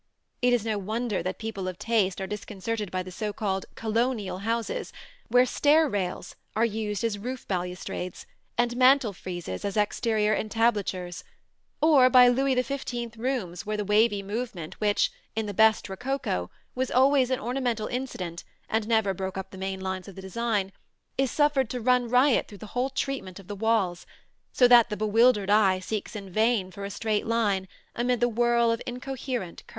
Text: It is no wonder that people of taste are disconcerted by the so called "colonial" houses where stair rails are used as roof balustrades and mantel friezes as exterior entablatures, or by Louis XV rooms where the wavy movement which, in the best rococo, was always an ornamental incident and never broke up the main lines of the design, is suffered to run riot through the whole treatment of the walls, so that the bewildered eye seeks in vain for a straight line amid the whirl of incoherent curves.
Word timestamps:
It 0.41 0.51
is 0.51 0.65
no 0.65 0.79
wonder 0.79 1.21
that 1.21 1.37
people 1.37 1.67
of 1.67 1.77
taste 1.77 2.19
are 2.19 2.25
disconcerted 2.25 2.89
by 2.89 3.03
the 3.03 3.11
so 3.11 3.31
called 3.31 3.67
"colonial" 3.75 4.39
houses 4.39 4.91
where 5.27 5.45
stair 5.45 5.87
rails 5.87 6.35
are 6.55 6.65
used 6.65 7.03
as 7.03 7.19
roof 7.19 7.47
balustrades 7.47 8.25
and 8.57 8.75
mantel 8.75 9.13
friezes 9.13 9.63
as 9.63 9.77
exterior 9.77 10.33
entablatures, 10.35 11.23
or 11.83 12.09
by 12.09 12.27
Louis 12.27 12.59
XV 12.59 13.15
rooms 13.15 13.67
where 13.67 13.77
the 13.77 13.85
wavy 13.85 14.23
movement 14.23 14.73
which, 14.81 15.11
in 15.35 15.45
the 15.45 15.53
best 15.53 15.87
rococo, 15.87 16.49
was 16.73 16.89
always 16.89 17.29
an 17.29 17.39
ornamental 17.39 17.85
incident 17.85 18.43
and 18.67 18.87
never 18.87 19.13
broke 19.13 19.37
up 19.37 19.51
the 19.51 19.55
main 19.59 19.79
lines 19.81 20.07
of 20.07 20.15
the 20.15 20.21
design, 20.23 20.71
is 21.15 21.29
suffered 21.29 21.69
to 21.69 21.79
run 21.79 22.09
riot 22.09 22.47
through 22.47 22.57
the 22.63 22.73
whole 22.73 22.89
treatment 22.89 23.37
of 23.39 23.47
the 23.47 23.55
walls, 23.55 24.07
so 24.51 24.67
that 24.67 24.89
the 24.89 24.97
bewildered 24.97 25.51
eye 25.51 25.77
seeks 25.77 26.15
in 26.15 26.31
vain 26.31 26.71
for 26.71 26.85
a 26.85 26.89
straight 26.89 27.27
line 27.27 27.67
amid 27.95 28.19
the 28.19 28.27
whirl 28.27 28.71
of 28.71 28.81
incoherent 28.87 29.59
curves. 29.67 29.69